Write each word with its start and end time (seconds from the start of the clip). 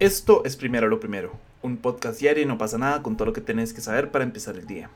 Esto 0.00 0.44
es 0.46 0.56
Primero 0.56 0.88
lo 0.88 0.98
Primero, 0.98 1.32
un 1.60 1.76
podcast 1.76 2.18
diario 2.18 2.42
y 2.42 2.46
no 2.46 2.56
pasa 2.56 2.78
nada 2.78 3.02
con 3.02 3.18
todo 3.18 3.26
lo 3.26 3.32
que 3.34 3.42
tenés 3.42 3.74
que 3.74 3.82
saber 3.82 4.10
para 4.10 4.24
empezar 4.24 4.56
el 4.56 4.66
día. 4.66 4.88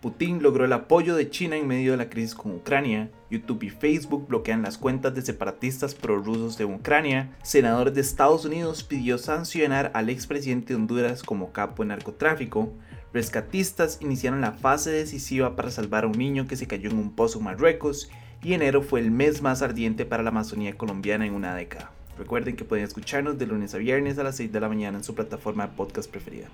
Putin 0.00 0.42
logró 0.42 0.64
el 0.64 0.72
apoyo 0.72 1.16
de 1.16 1.28
China 1.28 1.56
en 1.56 1.66
medio 1.66 1.90
de 1.90 1.98
la 1.98 2.08
crisis 2.08 2.34
con 2.34 2.54
Ucrania, 2.54 3.10
YouTube 3.30 3.64
y 3.64 3.68
Facebook 3.68 4.26
bloquean 4.26 4.62
las 4.62 4.78
cuentas 4.78 5.14
de 5.14 5.20
separatistas 5.20 5.94
prorrusos 5.94 6.56
de 6.56 6.64
Ucrania, 6.64 7.36
senadores 7.42 7.92
de 7.92 8.00
Estados 8.00 8.46
Unidos 8.46 8.84
pidió 8.84 9.18
sancionar 9.18 9.90
al 9.92 10.08
expresidente 10.08 10.68
de 10.68 10.76
Honduras 10.76 11.22
como 11.22 11.52
capo 11.52 11.82
de 11.82 11.90
narcotráfico, 11.90 12.72
rescatistas 13.12 13.98
iniciaron 14.00 14.40
la 14.40 14.52
fase 14.52 14.90
decisiva 14.90 15.56
para 15.56 15.70
salvar 15.70 16.04
a 16.04 16.06
un 16.06 16.16
niño 16.16 16.46
que 16.48 16.56
se 16.56 16.66
cayó 16.66 16.88
en 16.88 16.96
un 16.96 17.14
pozo 17.14 17.38
en 17.38 17.44
Marruecos 17.44 18.08
y 18.42 18.54
enero 18.54 18.80
fue 18.80 19.00
el 19.00 19.10
mes 19.10 19.42
más 19.42 19.60
ardiente 19.60 20.06
para 20.06 20.22
la 20.22 20.30
Amazonía 20.30 20.74
colombiana 20.78 21.26
en 21.26 21.34
una 21.34 21.54
década. 21.54 21.97
Recuerden 22.18 22.56
que 22.56 22.64
pueden 22.64 22.84
escucharnos 22.84 23.38
de 23.38 23.46
lunes 23.46 23.74
a 23.74 23.78
viernes 23.78 24.18
a 24.18 24.24
las 24.24 24.36
6 24.36 24.52
de 24.52 24.60
la 24.60 24.68
mañana 24.68 24.98
en 24.98 25.04
su 25.04 25.14
plataforma 25.14 25.66
de 25.66 25.74
podcast 25.74 26.10
preferida. 26.10 26.48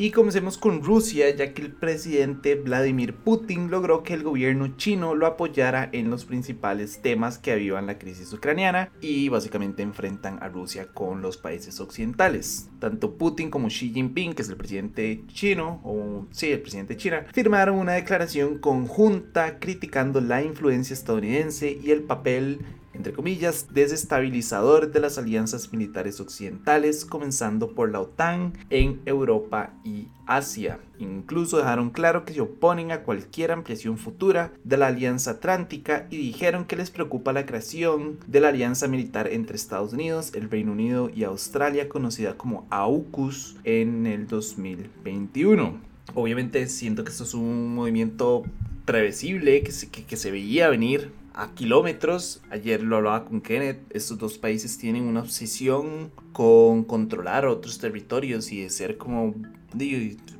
Y 0.00 0.12
comencemos 0.12 0.56
con 0.56 0.82
Rusia, 0.82 1.28
ya 1.28 1.52
que 1.52 1.60
el 1.60 1.72
presidente 1.72 2.54
Vladimir 2.54 3.14
Putin 3.14 3.70
logró 3.70 4.02
que 4.02 4.14
el 4.14 4.22
gobierno 4.22 4.78
chino 4.78 5.14
lo 5.14 5.26
apoyara 5.26 5.90
en 5.92 6.08
los 6.08 6.24
principales 6.24 7.02
temas 7.02 7.36
que 7.36 7.52
avivan 7.52 7.86
la 7.86 7.98
crisis 7.98 8.32
ucraniana 8.32 8.90
y 9.02 9.28
básicamente 9.28 9.82
enfrentan 9.82 10.42
a 10.42 10.48
Rusia 10.48 10.86
con 10.94 11.20
los 11.20 11.36
países 11.36 11.80
occidentales. 11.80 12.70
Tanto 12.78 13.18
Putin 13.18 13.50
como 13.50 13.68
Xi 13.68 13.92
Jinping, 13.92 14.32
que 14.32 14.40
es 14.40 14.48
el 14.48 14.56
presidente 14.56 15.22
chino, 15.26 16.26
sí, 16.30 16.50
el 16.50 16.62
presidente 16.62 16.94
de 16.94 16.98
China, 16.98 17.26
firmaron 17.34 17.76
una 17.76 17.92
declaración 17.92 18.56
conjunta 18.56 19.58
criticando 19.58 20.22
la 20.22 20.42
influencia 20.42 20.94
estadounidense 20.94 21.78
y 21.82 21.90
el 21.90 22.04
papel 22.04 22.60
entre 23.00 23.14
comillas, 23.14 23.68
desestabilizador 23.72 24.92
de 24.92 25.00
las 25.00 25.16
alianzas 25.16 25.72
militares 25.72 26.20
occidentales, 26.20 27.06
comenzando 27.06 27.74
por 27.74 27.90
la 27.90 28.02
OTAN 28.02 28.52
en 28.68 29.00
Europa 29.06 29.72
y 29.82 30.08
Asia. 30.26 30.80
Incluso 30.98 31.56
dejaron 31.56 31.88
claro 31.88 32.26
que 32.26 32.34
se 32.34 32.42
oponen 32.42 32.92
a 32.92 33.02
cualquier 33.02 33.52
ampliación 33.52 33.96
futura 33.96 34.52
de 34.64 34.76
la 34.76 34.88
Alianza 34.88 35.30
Atlántica 35.30 36.08
y 36.10 36.18
dijeron 36.18 36.66
que 36.66 36.76
les 36.76 36.90
preocupa 36.90 37.32
la 37.32 37.46
creación 37.46 38.18
de 38.26 38.40
la 38.40 38.48
alianza 38.48 38.86
militar 38.86 39.28
entre 39.28 39.56
Estados 39.56 39.94
Unidos, 39.94 40.32
el 40.34 40.50
Reino 40.50 40.72
Unido 40.72 41.08
y 41.08 41.24
Australia, 41.24 41.88
conocida 41.88 42.36
como 42.36 42.66
AUKUS, 42.68 43.56
en 43.64 44.06
el 44.06 44.26
2021. 44.26 45.80
Obviamente 46.14 46.66
siento 46.66 47.02
que 47.02 47.12
esto 47.12 47.24
es 47.24 47.32
un 47.32 47.74
movimiento 47.74 48.42
previsible, 48.84 49.62
que 49.62 50.16
se 50.16 50.30
veía 50.30 50.68
venir 50.68 51.18
a 51.34 51.54
kilómetros. 51.54 52.42
Ayer 52.50 52.82
lo 52.82 52.96
hablaba 52.96 53.24
con 53.24 53.40
Kenneth. 53.40 53.78
Estos 53.90 54.18
dos 54.18 54.38
países 54.38 54.78
tienen 54.78 55.04
una 55.04 55.20
obsesión 55.20 56.10
con 56.32 56.84
controlar 56.84 57.46
otros 57.46 57.78
territorios 57.78 58.50
y 58.52 58.62
de 58.62 58.70
ser 58.70 58.96
como 58.96 59.34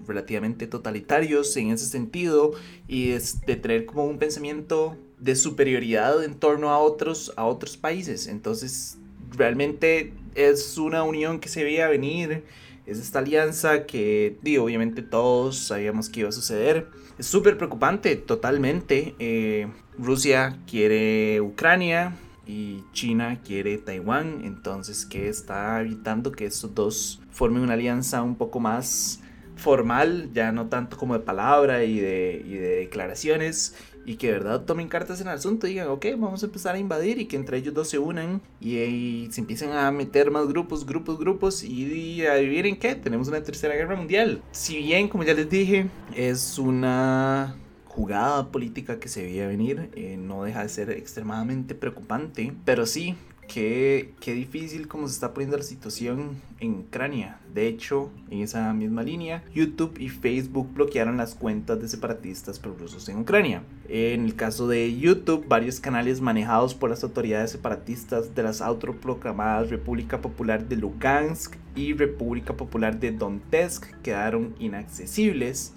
relativamente 0.06 0.66
totalitarios 0.66 1.56
en 1.56 1.70
ese 1.70 1.86
sentido 1.86 2.52
y 2.88 3.10
de 3.10 3.56
tener 3.56 3.86
como 3.86 4.04
un 4.04 4.18
pensamiento 4.18 4.96
de 5.18 5.36
superioridad 5.36 6.24
en 6.24 6.34
torno 6.34 6.70
a 6.70 6.78
otros, 6.78 7.32
a 7.36 7.44
otros 7.46 7.76
países. 7.76 8.26
Entonces, 8.26 8.98
realmente 9.36 10.12
es 10.34 10.78
una 10.78 11.02
unión 11.02 11.40
que 11.40 11.48
se 11.48 11.62
veía 11.64 11.88
venir 11.88 12.44
es 12.86 12.98
esta 12.98 13.20
alianza 13.20 13.86
que, 13.86 14.38
obviamente 14.60 15.02
todos 15.02 15.58
sabíamos 15.58 16.08
que 16.08 16.20
iba 16.20 16.28
a 16.28 16.32
suceder. 16.32 16.88
Es 17.18 17.26
súper 17.26 17.56
preocupante, 17.56 18.16
totalmente. 18.16 19.14
Eh, 19.18 19.68
Rusia 19.98 20.58
quiere 20.66 21.40
Ucrania 21.40 22.16
y 22.46 22.82
China 22.92 23.40
quiere 23.44 23.78
Taiwán, 23.78 24.42
entonces 24.44 25.06
que 25.06 25.28
está 25.28 25.80
evitando 25.80 26.32
que 26.32 26.46
estos 26.46 26.74
dos 26.74 27.20
formen 27.30 27.62
una 27.62 27.74
alianza 27.74 28.22
un 28.22 28.36
poco 28.36 28.58
más 28.58 29.20
formal, 29.56 30.30
ya 30.32 30.50
no 30.52 30.68
tanto 30.68 30.96
como 30.96 31.14
de 31.14 31.20
palabra 31.20 31.84
y 31.84 32.00
de 32.00 32.76
declaraciones, 32.80 33.76
y 34.10 34.16
que 34.16 34.26
de 34.26 34.32
verdad 34.32 34.62
tomen 34.64 34.88
cartas 34.88 35.20
en 35.20 35.28
el 35.28 35.34
asunto 35.34 35.68
y 35.68 35.70
digan, 35.70 35.86
ok, 35.86 36.04
vamos 36.18 36.42
a 36.42 36.46
empezar 36.46 36.74
a 36.74 36.80
invadir 36.80 37.20
y 37.20 37.26
que 37.26 37.36
entre 37.36 37.58
ellos 37.58 37.72
dos 37.72 37.88
se 37.88 38.00
unan 38.00 38.42
y, 38.60 39.28
se 39.30 39.40
empiecen 39.40 39.70
a 39.70 39.88
meter 39.92 40.32
más 40.32 40.48
grupos, 40.48 40.84
grupos, 40.84 41.16
grupos 41.16 41.62
y, 41.62 42.26
a 42.26 42.34
vivir 42.34 42.66
en 42.66 42.76
qué, 42.76 42.96
tenemos 42.96 43.28
una 43.28 43.40
tercera 43.44 43.76
guerra 43.76 43.94
mundial. 43.94 44.42
Si 44.50 44.78
bien, 44.78 45.06
como 45.06 45.22
ya 45.22 45.32
les 45.32 45.48
dije, 45.48 45.86
es 46.16 46.58
una 46.58 47.54
jugada 47.84 48.50
política 48.50 48.98
que 48.98 49.08
se 49.08 49.22
veía 49.22 49.46
venir, 49.46 49.90
eh, 49.94 50.16
no 50.18 50.42
deja 50.42 50.64
de 50.64 50.70
ser 50.70 50.90
extremadamente 50.90 51.76
preocupante, 51.76 52.52
pero 52.64 52.86
sí, 52.86 53.14
Qué, 53.52 54.14
qué, 54.20 54.32
difícil 54.32 54.86
como 54.86 55.08
se 55.08 55.14
está 55.14 55.34
poniendo 55.34 55.56
la 55.56 55.64
situación 55.64 56.40
en 56.60 56.74
Ucrania. 56.74 57.40
De 57.52 57.66
hecho, 57.66 58.12
en 58.30 58.42
esa 58.42 58.72
misma 58.72 59.02
línea, 59.02 59.42
YouTube 59.52 59.98
y 59.98 60.08
Facebook 60.08 60.72
bloquearon 60.72 61.16
las 61.16 61.34
cuentas 61.34 61.80
de 61.80 61.88
separatistas 61.88 62.60
prorrusos 62.60 63.08
en 63.08 63.18
Ucrania. 63.18 63.64
En 63.88 64.24
el 64.24 64.36
caso 64.36 64.68
de 64.68 64.96
YouTube, 64.96 65.48
varios 65.48 65.80
canales 65.80 66.20
manejados 66.20 66.76
por 66.76 66.90
las 66.90 67.02
autoridades 67.02 67.50
separatistas 67.50 68.36
de 68.36 68.44
las 68.44 68.60
autoproclamadas 68.60 69.68
República 69.68 70.20
Popular 70.20 70.68
de 70.68 70.76
Lugansk 70.76 71.56
y 71.74 71.92
República 71.94 72.56
Popular 72.56 73.00
de 73.00 73.10
Donetsk 73.10 74.00
quedaron 74.02 74.54
inaccesibles, 74.60 75.74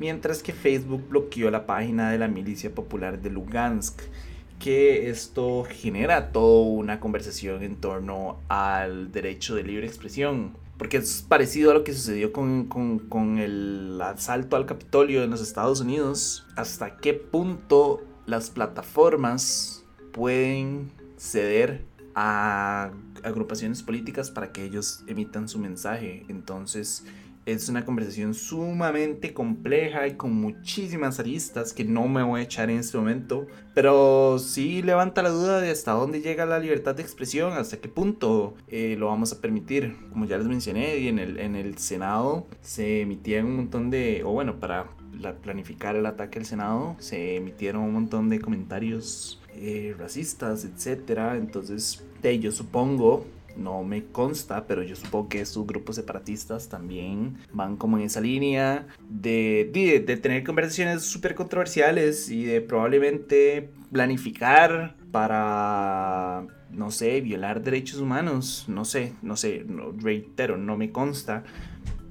mientras 0.00 0.42
que 0.42 0.52
Facebook 0.52 1.08
bloqueó 1.08 1.52
la 1.52 1.66
página 1.66 2.10
de 2.10 2.18
la 2.18 2.26
Milicia 2.26 2.74
Popular 2.74 3.22
de 3.22 3.30
Lugansk 3.30 4.02
que 4.62 5.10
esto 5.10 5.64
genera 5.68 6.30
toda 6.30 6.64
una 6.70 7.00
conversación 7.00 7.64
en 7.64 7.80
torno 7.80 8.38
al 8.48 9.10
derecho 9.10 9.56
de 9.56 9.64
libre 9.64 9.88
expresión. 9.88 10.56
Porque 10.78 10.98
es 10.98 11.22
parecido 11.28 11.72
a 11.72 11.74
lo 11.74 11.82
que 11.82 11.92
sucedió 11.92 12.32
con, 12.32 12.66
con, 12.68 13.38
el 13.38 14.00
asalto 14.00 14.54
al 14.54 14.66
Capitolio 14.66 15.24
en 15.24 15.30
los 15.30 15.40
Estados 15.40 15.80
Unidos. 15.80 16.46
¿Hasta 16.56 16.96
qué 16.98 17.12
punto 17.12 18.04
las 18.24 18.50
plataformas 18.50 19.84
pueden 20.12 20.92
ceder 21.16 21.84
a 22.14 22.92
agrupaciones 23.24 23.82
políticas 23.82 24.30
para 24.30 24.52
que 24.52 24.64
ellos 24.64 25.02
emitan 25.08 25.48
su 25.48 25.58
mensaje? 25.58 26.24
Entonces 26.28 27.04
es 27.46 27.68
una 27.68 27.84
conversación 27.84 28.34
sumamente 28.34 29.34
compleja 29.34 30.06
y 30.06 30.14
con 30.14 30.32
muchísimas 30.34 31.18
aristas 31.18 31.72
que 31.72 31.84
no 31.84 32.06
me 32.08 32.22
voy 32.22 32.40
a 32.40 32.44
echar 32.44 32.70
en 32.70 32.78
este 32.78 32.96
momento, 32.98 33.46
pero 33.74 34.38
sí 34.38 34.82
levanta 34.82 35.22
la 35.22 35.30
duda 35.30 35.60
de 35.60 35.70
hasta 35.70 35.92
dónde 35.92 36.20
llega 36.20 36.46
la 36.46 36.58
libertad 36.58 36.94
de 36.94 37.02
expresión, 37.02 37.52
hasta 37.52 37.78
qué 37.78 37.88
punto 37.88 38.54
eh, 38.68 38.96
lo 38.98 39.06
vamos 39.06 39.32
a 39.32 39.40
permitir. 39.40 39.96
Como 40.10 40.26
ya 40.26 40.38
les 40.38 40.46
mencioné, 40.46 41.08
en 41.08 41.18
el, 41.18 41.38
en 41.38 41.56
el 41.56 41.78
Senado 41.78 42.46
se 42.60 43.02
emitían 43.02 43.46
un 43.46 43.56
montón 43.56 43.90
de, 43.90 44.22
o 44.24 44.30
bueno, 44.32 44.60
para 44.60 44.88
planificar 45.42 45.96
el 45.96 46.06
ataque 46.06 46.38
al 46.38 46.46
Senado, 46.46 46.96
se 46.98 47.36
emitieron 47.36 47.82
un 47.82 47.92
montón 47.92 48.28
de 48.28 48.40
comentarios 48.40 49.40
eh, 49.54 49.94
racistas, 49.98 50.64
etcétera. 50.64 51.36
Entonces, 51.36 52.04
yo 52.40 52.52
supongo 52.52 53.26
no 53.56 53.82
me 53.84 54.04
consta, 54.04 54.66
pero 54.66 54.82
yo 54.82 54.96
supongo 54.96 55.28
que 55.28 55.40
estos 55.40 55.66
grupos 55.66 55.96
separatistas 55.96 56.68
también 56.68 57.38
van 57.52 57.76
como 57.76 57.98
en 57.98 58.04
esa 58.04 58.20
línea 58.20 58.86
de, 59.08 59.70
de, 59.72 60.16
tener 60.16 60.44
conversaciones 60.44 61.02
súper 61.02 61.34
controversiales 61.34 62.28
y 62.30 62.44
de 62.44 62.60
probablemente 62.60 63.70
planificar 63.92 64.96
para, 65.10 66.46
no 66.70 66.90
sé, 66.90 67.20
violar 67.20 67.62
derechos 67.62 68.00
humanos. 68.00 68.64
No 68.68 68.84
sé, 68.84 69.14
no 69.22 69.36
sé, 69.36 69.64
no, 69.66 69.92
reitero, 69.92 70.56
no 70.56 70.76
me 70.76 70.90
consta 70.90 71.44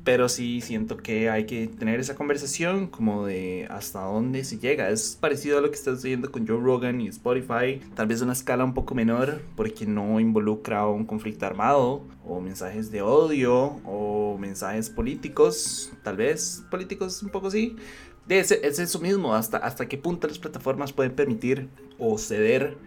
pero 0.04 0.30
sí 0.30 0.62
siento 0.62 0.98
que 0.98 1.30
hay 1.30 1.46
que 1.46 1.68
tener 1.68 2.00
esa 2.00 2.16
conversación 2.16 2.88
como 2.88 3.26
de 3.26 3.68
hasta 3.70 4.02
dónde 4.02 4.44
se 4.44 4.58
llega. 4.58 4.90
Es 4.90 5.18
parecido 5.20 5.58
a 5.58 5.62
lo 5.62 5.70
que 5.70 5.76
estás 5.76 5.96
sucediendo 5.96 6.32
con 6.32 6.48
Joe 6.48 6.60
Rogan 6.60 7.02
y 7.02 7.08
Spotify, 7.08 7.82
tal 7.96 8.08
vez 8.08 8.22
una 8.22 8.34
escala 8.34 8.64
un 8.64 8.74
poco 8.74 8.96
menor 8.96 9.42
porque 9.56 9.86
no 9.86 10.20
involucra 10.20 10.88
un 10.88 11.06
conflicto 11.06 11.46
armado 11.46 12.04
o 12.26 12.42
mensajes 12.42 12.92
de 12.92 13.02
odio 13.02 13.80
o 13.86 14.38
mensajes 14.40 14.90
políticos, 14.90 15.92
tal 16.04 16.18
vez 16.18 16.64
políticos 16.72 17.22
un 17.22 17.30
poco 17.30 17.52
sí. 17.52 17.76
Es, 18.30 18.52
es 18.52 18.80
eso 18.80 19.00
mismo, 19.00 19.36
hasta, 19.36 19.58
hasta 19.58 19.88
qué 19.88 19.98
punto 19.98 20.28
las 20.28 20.40
plataformas 20.40 20.94
pueden 20.94 21.14
permitir 21.14 21.68
o 22.00 22.18
ceder 22.18 22.78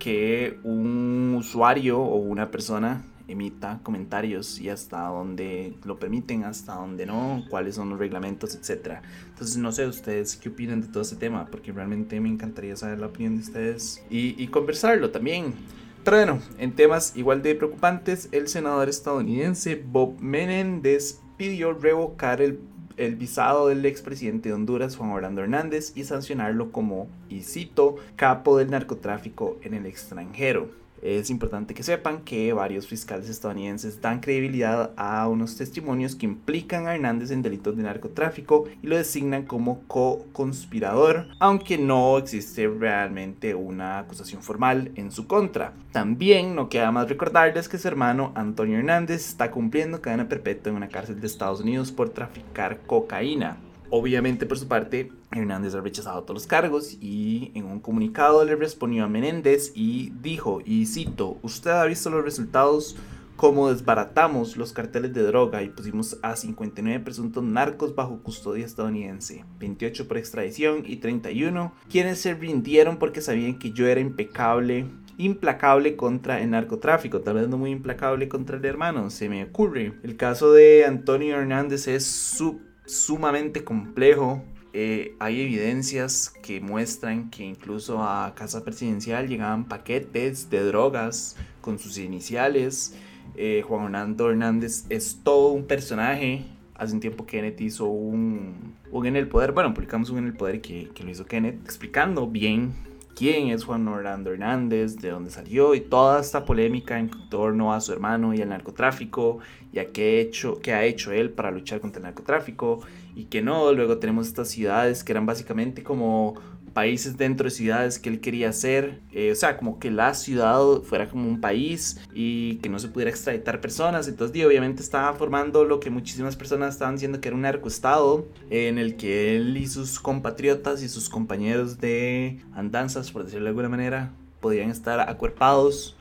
que 0.00 0.58
un 0.64 1.36
usuario 1.38 2.00
o 2.00 2.16
una 2.16 2.50
persona 2.50 3.04
emita 3.28 3.78
comentarios 3.84 4.60
y 4.60 4.68
hasta 4.68 5.06
dónde 5.06 5.74
lo 5.84 6.00
permiten, 6.00 6.42
hasta 6.42 6.74
dónde 6.74 7.06
no, 7.06 7.44
cuáles 7.48 7.76
son 7.76 7.90
los 7.90 7.98
reglamentos, 8.00 8.56
etc. 8.56 8.96
Entonces 9.28 9.56
no 9.58 9.70
sé 9.70 9.86
ustedes 9.86 10.36
qué 10.36 10.48
opinan 10.48 10.80
de 10.80 10.88
todo 10.88 11.02
este 11.02 11.14
tema, 11.14 11.46
porque 11.46 11.70
realmente 11.70 12.18
me 12.18 12.28
encantaría 12.28 12.74
saber 12.74 12.98
la 12.98 13.06
opinión 13.06 13.36
de 13.36 13.42
ustedes 13.42 14.02
y, 14.10 14.42
y 14.42 14.48
conversarlo 14.48 15.10
también. 15.10 15.54
Pero 16.02 16.16
bueno, 16.16 16.40
en 16.58 16.72
temas 16.72 17.16
igual 17.16 17.42
de 17.42 17.54
preocupantes, 17.54 18.28
el 18.32 18.48
senador 18.48 18.88
estadounidense 18.88 19.76
Bob 19.76 20.18
Menendez 20.18 21.20
pidió 21.36 21.72
revocar 21.72 22.40
el, 22.40 22.58
el 23.00 23.16
visado 23.16 23.68
del 23.68 23.86
expresidente 23.86 24.50
de 24.50 24.54
Honduras, 24.54 24.96
Juan 24.96 25.10
Orlando 25.10 25.40
Hernández, 25.40 25.92
y 25.94 26.04
sancionarlo 26.04 26.70
como, 26.70 27.08
y 27.30 27.40
cito, 27.40 27.96
capo 28.14 28.58
del 28.58 28.70
narcotráfico 28.70 29.58
en 29.62 29.72
el 29.72 29.86
extranjero. 29.86 30.79
Es 31.02 31.30
importante 31.30 31.74
que 31.74 31.82
sepan 31.82 32.22
que 32.22 32.52
varios 32.52 32.86
fiscales 32.86 33.28
estadounidenses 33.28 34.00
dan 34.00 34.20
credibilidad 34.20 34.92
a 34.96 35.26
unos 35.28 35.56
testimonios 35.56 36.14
que 36.14 36.26
implican 36.26 36.86
a 36.86 36.94
Hernández 36.94 37.30
en 37.30 37.42
delitos 37.42 37.76
de 37.76 37.82
narcotráfico 37.82 38.66
y 38.82 38.86
lo 38.86 38.96
designan 38.96 39.46
como 39.46 39.82
co-conspirador, 39.86 41.28
aunque 41.38 41.78
no 41.78 42.18
existe 42.18 42.68
realmente 42.68 43.54
una 43.54 43.98
acusación 43.98 44.42
formal 44.42 44.92
en 44.96 45.10
su 45.10 45.26
contra. 45.26 45.72
También 45.92 46.54
no 46.54 46.68
queda 46.68 46.92
más 46.92 47.08
recordarles 47.08 47.68
que 47.68 47.78
su 47.78 47.88
hermano 47.88 48.32
Antonio 48.34 48.78
Hernández 48.78 49.26
está 49.26 49.50
cumpliendo 49.50 50.00
cadena 50.00 50.28
perpetua 50.28 50.70
en 50.70 50.76
una 50.76 50.88
cárcel 50.88 51.20
de 51.20 51.26
Estados 51.26 51.60
Unidos 51.60 51.92
por 51.92 52.10
traficar 52.10 52.80
cocaína. 52.86 53.56
Obviamente, 53.90 54.46
por 54.46 54.58
su 54.58 54.68
parte, 54.68 55.10
Hernández 55.32 55.74
ha 55.74 55.80
rechazado 55.80 56.22
todos 56.22 56.34
los 56.34 56.46
cargos 56.46 56.96
y 57.00 57.52
en 57.54 57.66
un 57.66 57.80
comunicado 57.80 58.44
le 58.44 58.56
respondió 58.56 59.04
a 59.04 59.08
Menéndez 59.08 59.72
y 59.74 60.12
dijo, 60.20 60.60
y 60.64 60.86
cito, 60.86 61.38
usted 61.42 61.70
ha 61.70 61.84
visto 61.84 62.10
los 62.10 62.24
resultados 62.24 62.96
como 63.36 63.70
desbaratamos 63.72 64.58
los 64.58 64.74
carteles 64.74 65.14
de 65.14 65.22
droga 65.22 65.62
y 65.62 65.70
pusimos 65.70 66.18
a 66.20 66.36
59 66.36 67.02
presuntos 67.02 67.42
narcos 67.42 67.94
bajo 67.94 68.18
custodia 68.22 68.66
estadounidense, 68.66 69.46
28 69.58 70.08
por 70.08 70.18
extradición 70.18 70.82
y 70.84 70.96
31 70.96 71.72
quienes 71.88 72.20
se 72.20 72.34
rindieron 72.34 72.98
porque 72.98 73.22
sabían 73.22 73.58
que 73.58 73.72
yo 73.72 73.86
era 73.86 74.00
impecable 74.00 74.86
implacable 75.16 75.96
contra 75.96 76.40
el 76.40 76.50
narcotráfico, 76.50 77.20
tal 77.20 77.34
vez 77.34 77.48
no 77.48 77.58
muy 77.58 77.70
implacable 77.70 78.28
contra 78.28 78.56
el 78.56 78.64
hermano, 78.64 79.10
se 79.10 79.28
me 79.28 79.44
ocurre. 79.44 79.92
El 80.02 80.16
caso 80.16 80.52
de 80.52 80.84
Antonio 80.86 81.36
Hernández 81.36 81.88
es 81.88 82.06
su 82.06 82.60
sumamente 82.86 83.62
complejo. 83.62 84.42
Eh, 84.72 85.16
hay 85.18 85.40
evidencias 85.40 86.32
que 86.42 86.60
muestran 86.60 87.30
que 87.30 87.44
incluso 87.44 88.02
a 88.02 88.34
casa 88.36 88.64
presidencial 88.64 89.28
llegaban 89.28 89.64
paquetes 89.64 90.48
de 90.48 90.64
drogas 90.64 91.36
con 91.60 91.78
sus 91.78 91.98
iniciales. 91.98 92.94
Eh, 93.36 93.64
Juan 93.66 93.86
Hernando 93.86 94.30
Hernández 94.30 94.84
es 94.88 95.20
todo 95.24 95.48
un 95.48 95.64
personaje. 95.64 96.44
Hace 96.74 96.94
un 96.94 97.00
tiempo 97.00 97.26
Kenneth 97.26 97.60
hizo 97.60 97.86
un, 97.86 98.74
un 98.90 99.06
en 99.06 99.16
el 99.16 99.28
poder, 99.28 99.52
bueno, 99.52 99.74
publicamos 99.74 100.10
un 100.10 100.18
en 100.18 100.26
el 100.26 100.34
poder 100.34 100.60
que, 100.60 100.88
que 100.94 101.02
lo 101.02 101.10
hizo 101.10 101.26
Kenneth, 101.26 101.60
explicando 101.64 102.26
bien 102.26 102.72
quién 103.16 103.48
es 103.48 103.64
Juan 103.64 103.86
Orlando 103.86 104.32
Hernández, 104.32 104.96
de 104.96 105.10
dónde 105.10 105.30
salió 105.30 105.74
y 105.74 105.80
toda 105.80 106.20
esta 106.20 106.44
polémica 106.46 106.98
en 106.98 107.10
torno 107.28 107.74
a 107.74 107.80
su 107.80 107.92
hermano 107.92 108.32
y 108.32 108.40
al 108.40 108.48
narcotráfico 108.48 109.40
y 109.72 109.78
a 109.78 109.88
qué, 109.88 110.20
hecho, 110.20 110.58
qué 110.60 110.72
ha 110.72 110.84
hecho 110.84 111.12
él 111.12 111.30
para 111.30 111.50
luchar 111.50 111.80
contra 111.80 111.98
el 111.98 112.04
narcotráfico 112.04 112.80
y 113.14 113.24
que 113.24 113.42
no. 113.42 113.72
Luego 113.72 113.98
tenemos 113.98 114.26
estas 114.28 114.48
ciudades 114.48 115.04
que 115.04 115.12
eran 115.12 115.26
básicamente 115.26 115.82
como 115.82 116.34
países 116.72 117.16
dentro 117.16 117.44
de 117.44 117.50
ciudades 117.50 117.98
que 117.98 118.08
él 118.08 118.20
quería 118.20 118.48
hacer, 118.48 119.00
eh, 119.12 119.32
o 119.32 119.34
sea, 119.34 119.56
como 119.56 119.78
que 119.78 119.90
la 119.90 120.14
ciudad 120.14 120.82
fuera 120.82 121.08
como 121.08 121.28
un 121.28 121.40
país 121.40 122.00
y 122.14 122.56
que 122.56 122.68
no 122.68 122.78
se 122.78 122.88
pudiera 122.88 123.10
extraditar 123.10 123.60
personas, 123.60 124.08
entonces 124.08 124.44
obviamente 124.44 124.82
estaba 124.82 125.12
formando 125.14 125.64
lo 125.64 125.80
que 125.80 125.90
muchísimas 125.90 126.36
personas 126.36 126.74
estaban 126.74 126.94
diciendo 126.94 127.20
que 127.20 127.28
era 127.28 127.36
un 127.36 127.42
narcoestado 127.42 128.28
en 128.50 128.78
el 128.78 128.96
que 128.96 129.36
él 129.36 129.56
y 129.56 129.66
sus 129.66 130.00
compatriotas 130.00 130.82
y 130.82 130.88
sus 130.88 131.08
compañeros 131.08 131.78
de 131.80 132.40
andanzas, 132.54 133.10
por 133.10 133.24
decirlo 133.24 133.44
de 133.44 133.50
alguna 133.50 133.68
manera, 133.68 134.12
podían 134.40 134.70
estar 134.70 135.00
acuerpados, 135.00 135.96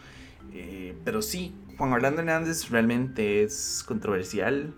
eh, 0.54 0.96
pero 1.04 1.22
sí, 1.22 1.54
Juan 1.78 1.94
Orlando 1.94 2.22
Hernández 2.22 2.70
realmente 2.70 3.44
es 3.44 3.84
controversial 3.88 4.74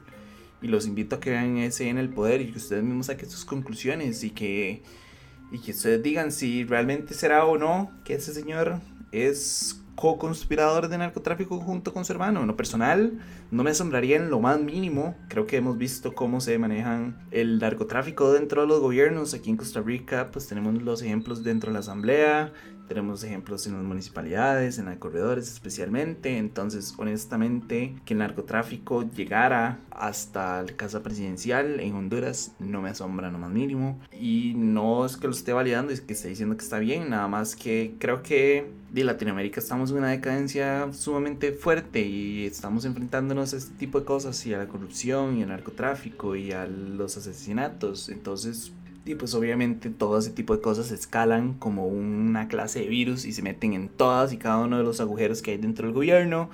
y 0.61 0.67
los 0.67 0.87
invito 0.87 1.15
a 1.15 1.19
que 1.19 1.31
vean 1.31 1.57
ese 1.57 1.89
en 1.89 1.97
el 1.97 2.09
poder 2.09 2.41
y 2.41 2.51
que 2.51 2.57
ustedes 2.57 2.83
mismos 2.83 3.07
saquen 3.07 3.29
sus 3.29 3.45
conclusiones 3.45 4.23
y 4.23 4.31
que 4.31 4.83
y 5.51 5.59
que 5.59 5.71
ustedes 5.71 6.01
digan 6.01 6.31
si 6.31 6.63
realmente 6.63 7.13
será 7.13 7.45
o 7.45 7.57
no 7.57 7.91
que 8.05 8.13
ese 8.13 8.33
señor 8.33 8.79
es 9.11 9.81
co-conspirador 9.95 10.87
de 10.87 10.97
narcotráfico 10.97 11.59
junto 11.59 11.93
con 11.93 12.05
su 12.05 12.13
hermano. 12.13 12.41
En 12.41 12.47
lo 12.47 12.57
personal, 12.57 13.19
no 13.51 13.63
me 13.63 13.69
asombraría 13.69 14.15
en 14.15 14.31
lo 14.31 14.39
más 14.39 14.59
mínimo. 14.59 15.15
Creo 15.27 15.45
que 15.45 15.57
hemos 15.57 15.77
visto 15.77 16.13
cómo 16.13 16.41
se 16.41 16.57
manejan 16.57 17.17
el 17.29 17.59
narcotráfico 17.59 18.33
dentro 18.33 18.61
de 18.61 18.67
los 18.67 18.79
gobiernos. 18.79 19.35
Aquí 19.35 19.51
en 19.51 19.57
Costa 19.57 19.81
Rica, 19.81 20.29
pues 20.31 20.47
tenemos 20.47 20.81
los 20.81 21.03
ejemplos 21.03 21.43
dentro 21.43 21.69
de 21.69 21.73
la 21.73 21.79
Asamblea, 21.81 22.51
tenemos 22.93 23.23
ejemplos 23.23 23.65
en 23.67 23.73
las 23.73 23.83
municipalidades, 23.83 24.77
en 24.77 24.93
corredores 24.97 25.51
especialmente. 25.51 26.37
Entonces, 26.37 26.93
honestamente, 26.97 27.95
que 28.05 28.13
el 28.13 28.19
narcotráfico 28.19 29.09
llegara 29.09 29.79
hasta 29.91 30.61
la 30.63 30.73
casa 30.73 31.01
presidencial 31.01 31.79
en 31.79 31.95
Honduras 31.95 32.53
no 32.59 32.81
me 32.81 32.89
asombra 32.89 33.31
no 33.31 33.37
más 33.37 33.49
mínimo. 33.49 33.97
Y 34.11 34.53
no 34.55 35.05
es 35.05 35.15
que 35.15 35.27
lo 35.27 35.33
esté 35.33 35.53
validando, 35.53 35.93
es 35.93 36.01
que 36.01 36.13
esté 36.13 36.27
diciendo 36.27 36.57
que 36.57 36.63
está 36.63 36.79
bien. 36.79 37.09
Nada 37.09 37.27
más 37.29 37.55
que 37.55 37.95
creo 37.97 38.23
que 38.23 38.69
de 38.91 39.05
Latinoamérica 39.05 39.61
estamos 39.61 39.91
en 39.91 39.97
una 39.97 40.09
decadencia 40.09 40.91
sumamente 40.91 41.53
fuerte 41.53 42.01
y 42.01 42.45
estamos 42.45 42.83
enfrentándonos 42.83 43.53
a 43.53 43.57
este 43.57 43.73
tipo 43.75 44.01
de 44.01 44.05
cosas 44.05 44.45
y 44.45 44.53
a 44.53 44.57
la 44.57 44.67
corrupción 44.67 45.37
y 45.37 45.43
al 45.43 45.49
narcotráfico 45.49 46.35
y 46.35 46.51
a 46.51 46.67
los 46.67 47.15
asesinatos. 47.15 48.09
Entonces, 48.09 48.73
y 49.05 49.15
pues 49.15 49.33
obviamente 49.33 49.89
todo 49.89 50.19
ese 50.19 50.29
tipo 50.29 50.55
de 50.55 50.61
cosas 50.61 50.91
escalan 50.91 51.55
como 51.55 51.87
una 51.87 52.47
clase 52.47 52.81
de 52.81 52.87
virus 52.87 53.25
y 53.25 53.33
se 53.33 53.41
meten 53.41 53.73
en 53.73 53.89
todas 53.89 54.31
y 54.31 54.37
cada 54.37 54.59
uno 54.59 54.77
de 54.77 54.83
los 54.83 55.01
agujeros 55.01 55.41
que 55.41 55.51
hay 55.51 55.57
dentro 55.57 55.87
del 55.87 55.95
gobierno 55.95 56.49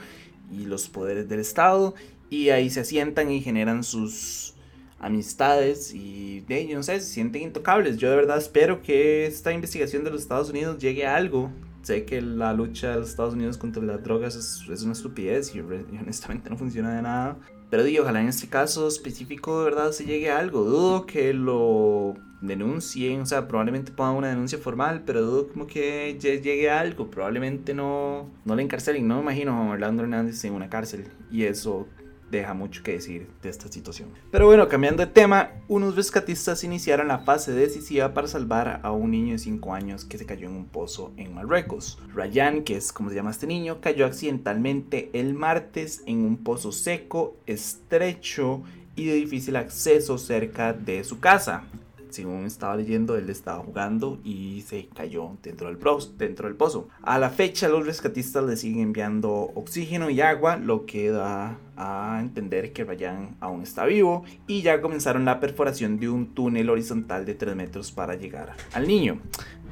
y 0.51 0.65
los 0.65 0.87
poderes 0.87 1.27
del 1.27 1.41
Estado. 1.41 1.93
Y 2.29 2.49
ahí 2.49 2.69
se 2.69 2.81
asientan 2.81 3.31
y 3.31 3.41
generan 3.41 3.83
sus 3.83 4.53
amistades 4.99 5.93
y 5.93 6.41
de 6.47 6.59
ellos, 6.61 6.77
no 6.77 6.83
sé, 6.83 6.99
se 7.01 7.07
sienten 7.13 7.43
intocables. 7.43 7.97
Yo 7.97 8.09
de 8.09 8.15
verdad 8.15 8.37
espero 8.37 8.81
que 8.81 9.25
esta 9.25 9.51
investigación 9.51 10.03
de 10.03 10.11
los 10.11 10.21
Estados 10.21 10.49
Unidos 10.49 10.79
llegue 10.79 11.05
a 11.05 11.15
algo. 11.15 11.51
Sé 11.81 12.05
que 12.05 12.21
la 12.21 12.53
lucha 12.53 12.91
de 12.91 12.99
los 12.99 13.09
Estados 13.09 13.33
Unidos 13.33 13.57
contra 13.57 13.83
las 13.83 14.03
drogas 14.03 14.35
es, 14.35 14.63
es 14.69 14.83
una 14.83 14.93
estupidez 14.93 15.53
y, 15.53 15.59
honestamente 15.59 16.49
no 16.49 16.57
funciona 16.57 16.95
de 16.95 17.01
nada. 17.01 17.37
Pero 17.69 17.83
digo, 17.83 18.03
ojalá 18.03 18.21
en 18.21 18.29
este 18.29 18.47
caso 18.47 18.87
específico 18.87 19.59
de 19.59 19.65
verdad 19.65 19.91
se 19.91 20.05
llegue 20.05 20.31
a 20.31 20.39
algo. 20.39 20.63
Dudo 20.63 21.05
que 21.05 21.33
lo 21.33 22.15
denuncien, 22.41 23.21
o 23.21 23.25
sea, 23.25 23.47
probablemente 23.47 23.91
pongan 23.91 24.15
una 24.15 24.29
denuncia 24.29 24.57
formal, 24.57 25.03
pero 25.05 25.21
dudo 25.21 25.47
como 25.47 25.67
que 25.67 26.17
llegue 26.19 26.69
algo, 26.69 27.09
probablemente 27.09 27.73
no, 27.73 28.29
no 28.45 28.55
le 28.55 28.63
encarcelen, 28.63 29.07
no 29.07 29.15
me 29.15 29.21
imagino 29.21 29.53
a 29.53 29.69
Orlando 29.71 30.03
Hernández 30.03 30.43
en 30.45 30.53
una 30.53 30.69
cárcel 30.69 31.07
y 31.31 31.43
eso 31.43 31.87
deja 32.29 32.53
mucho 32.53 32.83
que 32.83 32.93
decir 32.93 33.27
de 33.41 33.49
esta 33.49 33.71
situación. 33.71 34.09
Pero 34.31 34.47
bueno, 34.47 34.67
cambiando 34.67 35.05
de 35.05 35.11
tema, 35.11 35.51
unos 35.67 35.95
rescatistas 35.95 36.63
iniciaron 36.63 37.07
la 37.07 37.19
fase 37.19 37.53
decisiva 37.53 38.13
para 38.13 38.27
salvar 38.27 38.81
a 38.83 38.91
un 38.91 39.11
niño 39.11 39.33
de 39.33 39.39
5 39.39 39.73
años 39.73 40.05
que 40.05 40.17
se 40.17 40.25
cayó 40.25 40.47
en 40.49 40.55
un 40.55 40.65
pozo 40.65 41.13
en 41.17 41.33
Marruecos. 41.33 41.99
Ryan, 42.13 42.63
que 42.63 42.75
es 42.75 42.91
como 42.91 43.09
se 43.09 43.15
llama 43.15 43.31
este 43.31 43.47
niño, 43.47 43.79
cayó 43.81 44.05
accidentalmente 44.05 45.09
el 45.13 45.33
martes 45.33 46.03
en 46.05 46.25
un 46.25 46.37
pozo 46.37 46.71
seco, 46.71 47.37
estrecho 47.45 48.61
y 48.95 49.05
de 49.05 49.13
difícil 49.13 49.55
acceso 49.55 50.17
cerca 50.17 50.73
de 50.73 51.03
su 51.03 51.19
casa 51.19 51.63
según 52.09 52.45
estaba 52.45 52.75
leyendo, 52.75 53.17
él 53.17 53.29
estaba 53.29 53.63
jugando 53.63 54.19
y 54.23 54.61
se 54.61 54.87
cayó 54.87 55.37
dentro 55.43 55.67
del, 55.67 55.77
dentro 56.17 56.47
del 56.47 56.57
pozo. 56.57 56.89
A 57.01 57.19
la 57.19 57.29
fecha, 57.29 57.67
los 57.69 57.85
rescatistas 57.85 58.43
le 58.43 58.57
siguen 58.57 58.81
enviando 58.81 59.31
oxígeno 59.55 60.09
y 60.09 60.21
agua, 60.21 60.57
lo 60.57 60.85
que 60.85 61.11
da 61.11 61.59
a 61.75 62.19
entender 62.21 62.73
que 62.73 62.83
Ryan 62.83 63.37
aún 63.39 63.61
está 63.61 63.85
vivo 63.85 64.23
y 64.47 64.63
ya 64.63 64.81
comenzaron 64.81 65.25
la 65.25 65.39
perforación 65.39 65.99
de 65.99 66.09
un 66.09 66.33
túnel 66.33 66.69
horizontal 66.69 67.25
de 67.25 67.35
3 67.35 67.55
metros 67.55 67.91
para 67.91 68.15
llegar 68.15 68.55
al 68.73 68.87
niño. 68.87 69.19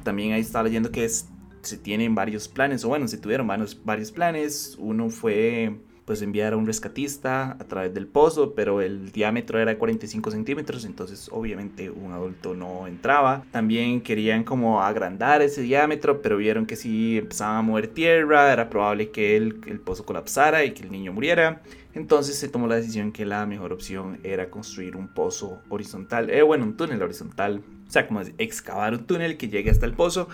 También 0.03 0.33
ahí 0.33 0.41
está 0.41 0.61
leyendo 0.61 0.91
que 0.91 1.09
se 1.09 1.77
tienen 1.77 2.13
varios 2.13 2.47
planes, 2.47 2.85
o 2.85 2.89
bueno, 2.89 3.07
se 3.07 3.17
tuvieron 3.17 3.47
varios 3.47 4.11
planes. 4.11 4.75
Uno 4.79 5.09
fue 5.09 5.79
pues 6.05 6.21
enviar 6.21 6.53
a 6.53 6.57
un 6.57 6.67
rescatista 6.67 7.51
a 7.51 7.63
través 7.65 7.93
del 7.93 8.07
pozo, 8.07 8.53
pero 8.53 8.81
el 8.81 9.11
diámetro 9.11 9.59
era 9.59 9.71
de 9.71 9.77
45 9.77 10.31
centímetros, 10.31 10.85
entonces 10.85 11.29
obviamente 11.31 11.89
un 11.89 12.11
adulto 12.11 12.53
no 12.53 12.87
entraba. 12.87 13.43
También 13.51 14.01
querían 14.01 14.43
como 14.43 14.81
agrandar 14.81 15.41
ese 15.41 15.61
diámetro, 15.61 16.21
pero 16.21 16.37
vieron 16.37 16.65
que 16.65 16.75
si 16.75 17.17
empezaba 17.17 17.57
a 17.57 17.61
mover 17.61 17.87
tierra, 17.87 18.53
era 18.53 18.69
probable 18.69 19.09
que 19.09 19.35
el, 19.35 19.61
el 19.65 19.79
pozo 19.79 20.05
colapsara 20.05 20.63
y 20.63 20.71
que 20.71 20.83
el 20.83 20.91
niño 20.91 21.11
muriera. 21.11 21.61
Entonces 21.95 22.37
se 22.37 22.49
tomó 22.49 22.67
la 22.67 22.75
decisión 22.75 23.13
que 23.13 23.25
la 23.25 23.45
mejor 23.45 23.71
opción 23.71 24.19
era 24.23 24.49
construir 24.49 24.97
un 24.97 25.07
pozo 25.07 25.61
horizontal, 25.69 26.29
eh, 26.29 26.41
bueno, 26.43 26.65
un 26.65 26.75
túnel 26.75 27.01
horizontal, 27.01 27.63
o 27.87 27.91
sea, 27.91 28.05
como 28.05 28.21
excavar 28.37 28.93
un 28.93 29.05
túnel 29.05 29.37
que 29.37 29.47
llegue 29.47 29.71
hasta 29.71 29.85
el 29.85 29.93
pozo, 29.93 30.27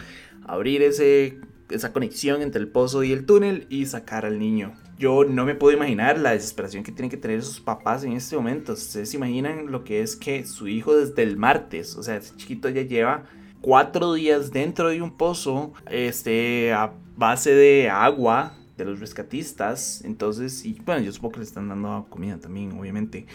abrir 0.44 0.82
ese, 0.82 1.40
esa 1.72 1.94
conexión 1.94 2.42
entre 2.42 2.62
el 2.62 2.68
pozo 2.68 3.04
y 3.04 3.12
el 3.12 3.26
túnel 3.26 3.68
y 3.70 3.86
sacar 3.86 4.26
al 4.26 4.40
niño 4.40 4.74
yo 5.02 5.24
no 5.26 5.46
me 5.46 5.56
puedo 5.56 5.76
imaginar 5.76 6.20
la 6.20 6.32
desesperación 6.32 6.84
que 6.84 6.92
tienen 6.92 7.10
que 7.10 7.18
tener 7.18 7.42
sus 7.42 7.60
papás 7.60 8.04
en 8.04 8.12
este 8.14 8.36
momento. 8.36 8.74
Ustedes 8.74 9.10
se 9.10 9.18
imaginan 9.18 9.72
lo 9.72 9.84
que 9.84 10.02
es 10.02 10.16
que 10.16 10.46
su 10.46 10.68
hijo 10.68 10.96
desde 10.96 11.24
el 11.24 11.38
martes, 11.38 11.96
o 11.96 12.04
sea, 12.04 12.18
ese 12.18 12.36
chiquito 12.36 12.70
ya 12.70 12.84
lleva 12.84 13.24
cuatro 13.62 14.14
días 14.14 14.52
dentro 14.52 14.90
de 14.90 15.02
un 15.02 15.18
pozo, 15.18 15.74
este, 15.90 16.72
a 16.72 16.94
base 17.18 17.52
de 17.52 17.90
agua 17.90 18.54
de 18.78 18.86
los 18.86 19.00
rescatistas. 19.00 20.04
Entonces, 20.06 20.64
y 20.66 20.80
bueno, 20.86 21.02
yo 21.02 21.12
supongo 21.12 21.34
que 21.34 21.40
le 21.40 21.46
están 21.46 21.68
dando 21.68 22.06
comida 22.08 22.38
también, 22.38 22.72
obviamente. 22.74 23.26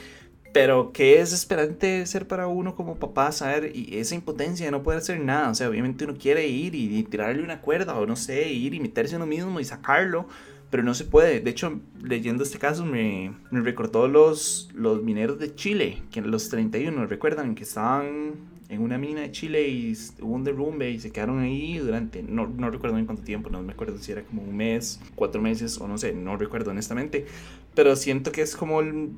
Pero 0.56 0.90
qué 0.90 1.18
desesperante 1.18 2.06
ser 2.06 2.26
para 2.26 2.46
uno 2.46 2.74
como 2.74 2.96
papá 2.96 3.30
saber 3.30 3.72
y 3.76 3.98
esa 3.98 4.14
impotencia 4.14 4.64
de 4.64 4.72
no 4.72 4.82
poder 4.82 5.00
hacer 5.00 5.20
nada. 5.20 5.50
O 5.50 5.54
sea, 5.54 5.68
obviamente 5.68 6.04
uno 6.04 6.14
quiere 6.18 6.46
ir 6.46 6.74
y, 6.74 7.02
tirarle 7.02 7.42
una 7.42 7.60
cuerda 7.60 7.94
o 7.98 8.06
no 8.06 8.16
sé, 8.16 8.48
ir 8.48 8.72
y 8.72 8.80
meterse 8.80 9.16
uno 9.16 9.26
mismo 9.26 9.60
y 9.60 9.66
sacarlo, 9.66 10.28
pero 10.70 10.82
no 10.82 10.94
se 10.94 11.04
puede. 11.04 11.40
De 11.40 11.50
hecho, 11.50 11.80
leyendo 12.02 12.42
este 12.42 12.58
caso 12.58 12.84
me, 12.84 13.32
me 13.50 13.60
recordó 13.60 14.08
los, 14.08 14.68
los 14.74 15.02
mineros 15.02 15.38
de 15.38 15.54
Chile, 15.54 16.02
que 16.10 16.20
los 16.20 16.48
31, 16.48 17.06
recuerdan 17.06 17.54
que 17.54 17.62
estaban 17.62 18.56
en 18.68 18.82
una 18.82 18.98
mina 18.98 19.20
de 19.20 19.30
Chile 19.30 19.68
y 19.68 19.96
hubo 20.20 20.34
un 20.34 20.44
derrumbe 20.44 20.90
y 20.90 20.98
se 20.98 21.12
quedaron 21.12 21.38
ahí 21.38 21.78
durante, 21.78 22.22
no, 22.22 22.48
no 22.48 22.70
recuerdo 22.70 22.98
en 22.98 23.06
cuánto 23.06 23.22
tiempo, 23.22 23.48
no 23.48 23.62
me 23.62 23.72
acuerdo 23.72 23.98
si 23.98 24.12
era 24.12 24.22
como 24.22 24.42
un 24.42 24.56
mes, 24.56 25.00
cuatro 25.14 25.40
meses 25.40 25.78
o 25.78 25.86
no 25.86 25.98
sé, 25.98 26.12
no 26.12 26.36
recuerdo 26.36 26.72
honestamente, 26.72 27.26
pero 27.74 27.94
siento 27.94 28.32
que 28.32 28.42
es 28.42 28.56
como 28.56 28.80
el, 28.80 29.10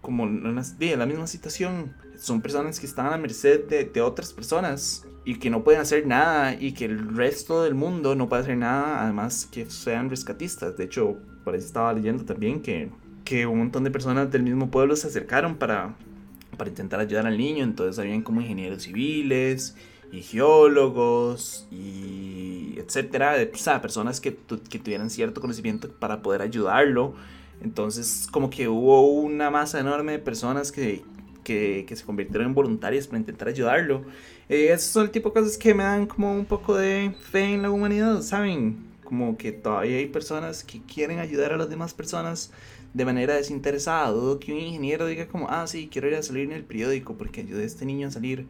como 0.00 0.22
una, 0.22 0.62
la 0.78 1.06
misma 1.06 1.26
situación. 1.26 1.94
Son 2.16 2.40
personas 2.40 2.80
que 2.80 2.86
están 2.86 3.12
a 3.12 3.18
merced 3.18 3.64
de, 3.68 3.84
de, 3.84 4.00
otras 4.00 4.32
personas 4.32 5.04
y 5.26 5.34
que 5.34 5.50
no 5.50 5.62
pueden 5.62 5.82
hacer 5.82 6.06
nada 6.06 6.54
y 6.54 6.72
que 6.72 6.86
el 6.86 7.14
resto 7.14 7.62
del 7.62 7.74
mundo 7.74 8.14
no 8.14 8.28
puede 8.28 8.42
hacer 8.42 8.56
nada, 8.56 9.02
además 9.02 9.46
que 9.50 9.68
sean 9.68 10.08
rescatistas. 10.08 10.76
De 10.78 10.84
hecho, 10.84 11.18
por 11.44 11.52
ahí 11.52 11.60
estaba 11.60 11.92
leyendo 11.92 12.24
también 12.24 12.62
que, 12.62 12.88
que 13.24 13.44
un 13.44 13.58
montón 13.58 13.84
de 13.84 13.90
personas 13.90 14.30
del 14.30 14.42
mismo 14.42 14.70
pueblo 14.70 14.96
se 14.96 15.08
acercaron 15.08 15.56
para, 15.56 15.94
para 16.56 16.70
intentar 16.70 17.00
ayudar 17.00 17.26
al 17.26 17.36
niño. 17.36 17.64
Entonces 17.64 17.98
habían 17.98 18.22
como 18.22 18.40
ingenieros 18.40 18.84
civiles 18.84 19.76
y 20.10 20.22
geólogos 20.22 21.66
y 21.70 22.76
etcétera, 22.78 23.34
o 23.52 23.58
sea, 23.58 23.82
personas 23.82 24.20
que, 24.20 24.38
que 24.70 24.78
tuvieran 24.78 25.10
cierto 25.10 25.42
conocimiento 25.42 25.90
para 25.90 26.22
poder 26.22 26.40
ayudarlo 26.40 27.14
entonces, 27.60 28.28
como 28.30 28.50
que 28.50 28.68
hubo 28.68 29.08
una 29.10 29.50
masa 29.50 29.80
enorme 29.80 30.12
de 30.12 30.18
personas 30.18 30.72
que, 30.72 31.04
que, 31.46 31.86
se 31.94 32.04
convirtieron 32.04 32.48
en 32.48 32.54
voluntarias 32.54 33.06
para 33.06 33.18
intentar 33.18 33.48
ayudarlo. 33.48 34.04
Eh, 34.48 34.72
esos 34.72 34.90
son 34.90 35.04
el 35.04 35.10
tipo 35.10 35.28
de 35.30 35.40
cosas 35.40 35.56
que 35.56 35.72
me 35.74 35.84
dan 35.84 36.06
como 36.06 36.32
un 36.32 36.44
poco 36.44 36.74
de 36.74 37.14
fe 37.30 37.54
en 37.54 37.62
la 37.62 37.70
humanidad, 37.70 38.20
¿saben? 38.22 38.76
Como 39.04 39.36
que 39.36 39.52
todavía 39.52 39.98
hay 39.98 40.06
personas 40.06 40.64
que 40.64 40.82
quieren 40.82 41.20
ayudar 41.20 41.52
a 41.52 41.56
las 41.56 41.70
demás 41.70 41.94
personas 41.94 42.50
de 42.92 43.04
manera 43.04 43.34
desinteresada. 43.34 44.10
Dudo 44.10 44.40
que 44.40 44.52
un 44.52 44.58
ingeniero 44.58 45.06
diga 45.06 45.28
como, 45.28 45.48
ah, 45.48 45.66
sí, 45.68 45.88
quiero 45.90 46.08
ir 46.08 46.16
a 46.16 46.22
salir 46.22 46.44
en 46.44 46.52
el 46.52 46.64
periódico 46.64 47.14
porque 47.16 47.42
ayudé 47.42 47.62
a 47.62 47.66
este 47.66 47.86
niño 47.86 48.08
a 48.08 48.10
salir. 48.10 48.46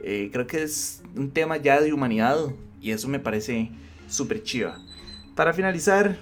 Eh, 0.00 0.30
creo 0.32 0.48
que 0.48 0.64
es 0.64 1.02
un 1.14 1.30
tema 1.30 1.58
ya 1.58 1.80
de 1.80 1.92
humanidad 1.92 2.38
y 2.80 2.90
eso 2.90 3.06
me 3.06 3.20
parece 3.20 3.70
súper 4.08 4.42
chiva. 4.42 4.78
Para 5.36 5.52
finalizar, 5.52 6.18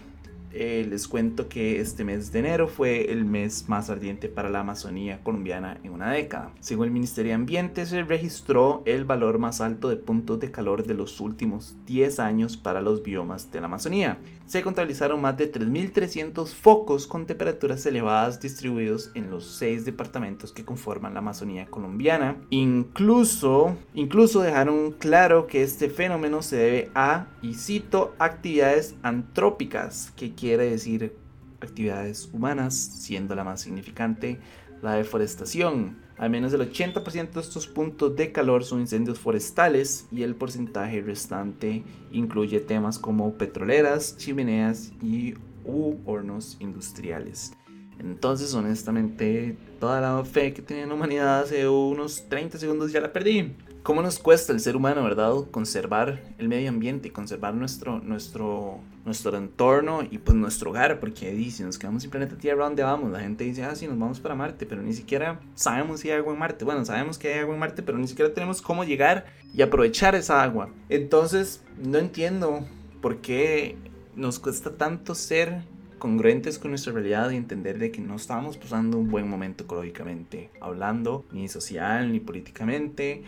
eh, 0.53 0.87
les 0.89 1.07
cuento 1.07 1.49
que 1.49 1.81
este 1.81 2.05
mes 2.05 2.33
de 2.33 2.41
enero 2.41 2.67
fue 2.67 3.13
el 3.13 3.25
mes 3.25 3.69
más 3.69 3.89
ardiente 3.89 4.29
para 4.29 4.51
la 4.51 4.61
Amazonía 4.61 5.21
colombiana 5.23 5.79
en 5.85 5.93
una 5.93 6.11
década. 6.11 6.53
Según 6.61 6.87
el 6.87 6.91
Ministerio 6.91 7.31
de 7.31 7.35
Ambiente, 7.37 7.87
se 7.87 8.03
registró 8.03 8.83
el 8.85 9.05
valor 9.05 9.39
más 9.39 9.61
alto 9.61 9.89
de 9.89 9.97
puntos 9.97 10.41
de 10.41 10.51
calor 10.51 10.85
de 10.85 10.95
los 10.95 11.21
últimos 11.21 11.77
10 11.87 12.19
años 12.19 12.57
para 12.57 12.81
los 12.81 13.03
biomas 13.03 13.51
de 13.53 13.61
la 13.61 13.67
Amazonía. 13.67 14.19
Se 14.51 14.65
contabilizaron 14.65 15.21
más 15.21 15.37
de 15.37 15.53
3.300 15.53 16.49
focos 16.49 17.07
con 17.07 17.25
temperaturas 17.25 17.87
elevadas 17.87 18.41
distribuidos 18.41 19.13
en 19.15 19.31
los 19.31 19.47
6 19.47 19.85
departamentos 19.85 20.51
que 20.51 20.65
conforman 20.65 21.15
la 21.15 21.21
Amazonía 21.21 21.67
colombiana. 21.67 22.37
Incluso, 22.51 23.77
incluso 23.95 24.41
dejaron 24.41 24.91
claro 24.91 25.47
que 25.47 25.63
este 25.63 25.89
fenómeno 25.89 26.43
se 26.43 26.57
debe 26.57 26.91
a, 26.97 27.29
y 27.43 27.55
cito, 27.55 28.13
actividades 28.19 28.97
antrópicas 29.05 30.13
que 30.17 30.35
quiere 30.35 30.69
decir 30.69 31.15
actividades 31.61 32.29
humanas, 32.33 32.75
siendo 32.75 33.37
la 33.37 33.45
más 33.45 33.61
significante 33.61 34.41
la 34.83 34.95
deforestación. 34.95 35.97
Al 36.21 36.29
menos 36.29 36.53
el 36.53 36.61
80% 36.61 37.31
de 37.31 37.41
estos 37.41 37.67
puntos 37.67 38.15
de 38.15 38.31
calor 38.31 38.63
son 38.63 38.81
incendios 38.81 39.19
forestales 39.19 40.07
y 40.13 40.23
el 40.23 40.35
porcentaje 40.35 41.01
restante 41.01 41.83
incluye 42.13 42.61
temas 42.61 42.99
como 42.99 43.33
petroleras, 43.39 44.19
chimeneas 44.19 44.93
y 45.03 45.33
hornos 45.65 46.59
industriales. 46.61 47.55
Entonces, 47.99 48.53
honestamente, 48.53 49.57
toda 49.79 50.03
la 50.03 50.23
fe 50.27 50.53
que 50.53 50.61
tenía 50.61 50.87
la 50.87 50.93
humanidad 50.93 51.41
hace 51.41 51.67
unos 51.67 52.29
30 52.29 52.59
segundos 52.59 52.93
ya 52.93 53.01
la 53.01 53.15
perdí. 53.15 53.55
¿Cómo 53.83 54.03
nos 54.03 54.19
cuesta 54.19 54.53
el 54.53 54.61
ser 54.61 54.77
humano, 54.77 55.03
verdad? 55.03 55.33
Conservar 55.51 56.21
el 56.37 56.49
medio 56.49 56.69
ambiente, 56.69 57.13
conservar 57.13 57.55
nuestro, 57.55 57.99
nuestro, 58.01 58.79
nuestro 59.07 59.35
entorno 59.39 60.03
y 60.03 60.19
pues 60.19 60.37
nuestro 60.37 60.69
hogar, 60.69 61.01
porque 61.01 61.51
si 61.51 61.63
nos 61.63 61.79
quedamos 61.79 62.03
sin 62.03 62.11
planeta 62.11 62.37
Tierra, 62.37 62.65
¿dónde 62.65 62.83
vamos? 62.83 63.11
La 63.11 63.21
gente 63.21 63.45
dice, 63.45 63.65
ah, 63.65 63.75
sí, 63.75 63.87
nos 63.87 63.99
vamos 63.99 64.21
para 64.21 64.35
Marte, 64.35 64.67
pero 64.67 64.83
ni 64.83 64.93
siquiera 64.93 65.41
sabemos 65.55 66.01
si 66.01 66.11
hay 66.11 66.19
agua 66.19 66.35
en 66.35 66.39
Marte. 66.39 66.67
Bueno, 66.67 66.85
sabemos 66.85 67.17
que 67.17 67.33
hay 67.33 67.39
agua 67.39 67.55
en 67.55 67.61
Marte, 67.61 67.83
pero 67.83 67.97
ni 67.97 68.07
siquiera 68.07 68.35
tenemos 68.35 68.61
cómo 68.61 68.85
llegar 68.85 69.25
y 69.55 69.63
aprovechar 69.63 70.15
esa 70.15 70.43
agua. 70.43 70.69
Entonces, 70.91 71.65
no 71.83 71.97
entiendo 71.97 72.67
por 73.01 73.23
qué 73.23 73.79
nos 74.15 74.39
cuesta 74.39 74.77
tanto 74.77 75.15
ser 75.15 75.63
congruentes 75.99 76.59
con 76.59 76.71
nuestra 76.71 76.93
realidad 76.93 77.31
y 77.31 77.37
entender 77.37 77.79
de 77.79 77.91
que 77.91 78.01
no 78.01 78.17
estamos 78.17 78.57
pasando 78.57 78.99
un 78.99 79.09
buen 79.09 79.29
momento 79.29 79.65
ecológicamente 79.65 80.51
hablando, 80.61 81.25
ni 81.31 81.49
social, 81.49 82.11
ni 82.13 82.21
políticamente 82.21 83.23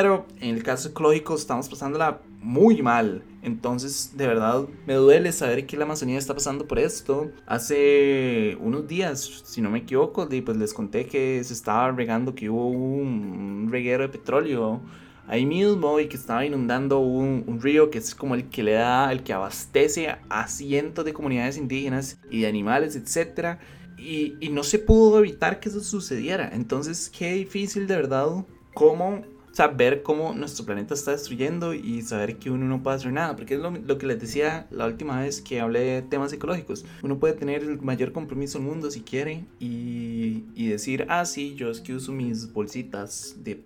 pero 0.00 0.26
en 0.40 0.54
el 0.54 0.62
caso 0.62 0.90
ecológico 0.90 1.34
estamos 1.34 1.68
pasándola 1.68 2.20
muy 2.40 2.82
mal. 2.82 3.24
Entonces, 3.42 4.12
de 4.16 4.28
verdad, 4.28 4.68
me 4.86 4.94
duele 4.94 5.32
saber 5.32 5.66
que 5.66 5.76
la 5.76 5.86
Amazonía 5.86 6.18
está 6.18 6.34
pasando 6.34 6.68
por 6.68 6.78
esto. 6.78 7.32
Hace 7.46 8.56
unos 8.60 8.86
días, 8.86 9.42
si 9.44 9.60
no 9.60 9.70
me 9.70 9.80
equivoco, 9.80 10.28
pues 10.28 10.56
les 10.56 10.72
conté 10.72 11.06
que 11.06 11.42
se 11.42 11.52
estaba 11.52 11.90
regando, 11.90 12.36
que 12.36 12.48
hubo 12.48 12.68
un 12.68 13.66
reguero 13.72 14.04
de 14.04 14.08
petróleo 14.10 14.80
ahí 15.26 15.44
mismo 15.44 15.98
y 15.98 16.06
que 16.06 16.16
estaba 16.16 16.46
inundando 16.46 17.00
un, 17.00 17.58
río 17.60 17.90
que 17.90 17.98
es 17.98 18.14
como 18.14 18.36
el 18.36 18.48
que 18.50 18.62
le 18.62 18.74
da, 18.74 19.10
el 19.10 19.24
que 19.24 19.32
abastece 19.32 20.14
a 20.28 20.46
cientos 20.46 21.04
de 21.06 21.12
comunidades 21.12 21.56
indígenas 21.56 22.20
y 22.30 22.42
de 22.42 22.46
animales, 22.46 22.94
etc. 22.94 23.58
Y, 23.98 24.36
y 24.38 24.50
no 24.50 24.62
se 24.62 24.78
pudo 24.78 25.18
evitar 25.18 25.58
que 25.58 25.70
eso 25.70 25.80
sucediera. 25.80 26.50
Entonces, 26.52 27.10
qué 27.10 27.32
difícil 27.32 27.88
de 27.88 27.96
verdad 27.96 28.28
cómo 28.74 29.24
saber 29.58 30.04
cómo 30.04 30.34
nuestro 30.34 30.64
planeta 30.64 30.94
está 30.94 31.10
destruyendo 31.10 31.74
y 31.74 32.02
saber 32.02 32.36
que 32.36 32.48
uno 32.48 32.66
no 32.66 32.80
puede 32.80 32.98
hacer 32.98 33.12
nada, 33.12 33.34
porque 33.34 33.54
es 33.54 33.60
lo, 33.60 33.98
que 33.98 34.06
les 34.06 34.20
decía 34.20 34.68
la 34.70 34.86
última 34.86 35.20
vez 35.20 35.40
que 35.40 35.58
hablé 35.58 35.80
de 35.80 36.02
temas 36.02 36.32
ecológicos. 36.32 36.84
Uno 37.02 37.18
puede 37.18 37.34
tener 37.34 37.64
el 37.64 37.82
mayor 37.82 38.12
compromiso 38.12 38.58
del 38.58 38.68
mundo 38.68 38.88
si 38.92 39.00
quiere 39.00 39.46
y, 39.58 40.44
y 40.54 40.68
decir, 40.68 41.06
ah, 41.08 41.24
sí, 41.24 41.56
yo 41.56 41.72
es 41.72 41.80
que 41.80 41.92
uso 41.92 42.12
mis 42.12 42.52
bolsitas 42.52 43.34
de, 43.42 43.60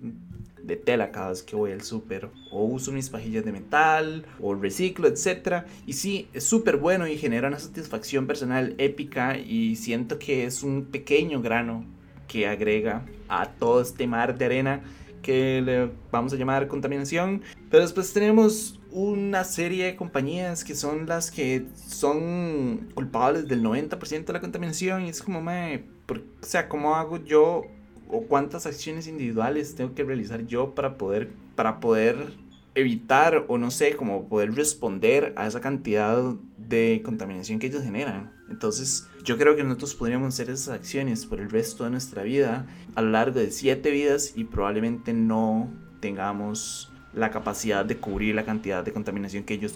de 0.62 0.76
tela 0.76 1.12
cada 1.12 1.28
vez 1.28 1.42
que 1.42 1.56
voy 1.56 1.72
al 1.72 1.82
súper, 1.82 2.30
o 2.50 2.64
uso 2.64 2.90
mis 2.90 3.10
pajillas 3.10 3.44
de 3.44 3.52
metal, 3.52 4.24
o 4.40 4.54
reciclo, 4.54 5.08
etc. 5.08 5.66
Y 5.86 5.92
sí, 5.92 6.26
es 6.32 6.44
súper 6.44 6.78
bueno 6.78 7.06
y 7.06 7.18
genera 7.18 7.48
una 7.48 7.58
satisfacción 7.58 8.26
personal 8.26 8.74
épica 8.78 9.36
y 9.36 9.76
siento 9.76 10.18
que 10.18 10.46
es 10.46 10.62
un 10.62 10.86
pequeño 10.86 11.42
grano 11.42 11.84
que 12.28 12.46
agrega 12.46 13.04
a 13.28 13.50
todo 13.50 13.82
este 13.82 14.06
mar 14.06 14.38
de 14.38 14.46
arena 14.46 14.82
que 15.22 15.62
le 15.62 15.90
vamos 16.10 16.32
a 16.32 16.36
llamar 16.36 16.68
contaminación. 16.68 17.42
Pero 17.70 17.82
después 17.82 18.12
tenemos 18.12 18.80
una 18.90 19.44
serie 19.44 19.86
de 19.86 19.96
compañías 19.96 20.64
que 20.64 20.74
son 20.74 21.06
las 21.06 21.30
que 21.30 21.66
son 21.74 22.90
culpables 22.94 23.48
del 23.48 23.62
90% 23.62 24.24
de 24.24 24.32
la 24.32 24.40
contaminación. 24.40 25.06
Y 25.06 25.08
es 25.08 25.22
como, 25.22 25.40
me, 25.40 25.84
o 26.08 26.44
sea, 26.44 26.68
¿cómo 26.68 26.96
hago 26.96 27.24
yo 27.24 27.62
o 28.08 28.22
cuántas 28.22 28.66
acciones 28.66 29.06
individuales 29.06 29.74
tengo 29.74 29.94
que 29.94 30.04
realizar 30.04 30.46
yo 30.46 30.74
para 30.74 30.98
poder, 30.98 31.30
para 31.56 31.80
poder 31.80 32.34
evitar 32.74 33.44
o 33.48 33.58
no 33.58 33.70
sé, 33.70 33.96
como 33.96 34.28
poder 34.28 34.54
responder 34.54 35.32
a 35.36 35.46
esa 35.46 35.60
cantidad 35.60 36.34
de 36.58 37.00
contaminación 37.04 37.58
que 37.58 37.68
ellos 37.68 37.82
generan? 37.82 38.32
Entonces, 38.52 39.08
yo 39.24 39.38
creo 39.38 39.56
que 39.56 39.64
nosotros 39.64 39.94
podríamos 39.94 40.34
hacer 40.34 40.50
esas 40.50 40.68
acciones 40.68 41.24
por 41.24 41.40
el 41.40 41.50
resto 41.50 41.84
de 41.84 41.90
nuestra 41.90 42.22
vida, 42.22 42.66
a 42.94 43.00
lo 43.02 43.10
largo 43.10 43.40
de 43.40 43.50
siete 43.50 43.90
vidas, 43.90 44.34
y 44.36 44.44
probablemente 44.44 45.14
no 45.14 45.70
tengamos 46.00 46.92
la 47.14 47.30
capacidad 47.30 47.84
de 47.84 47.96
cubrir 47.96 48.34
la 48.34 48.44
cantidad 48.44 48.84
de 48.84 48.92
contaminación 48.92 49.44
que 49.44 49.54
ellos, 49.54 49.74